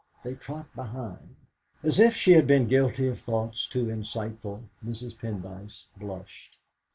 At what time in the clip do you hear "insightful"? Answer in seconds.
3.85-4.63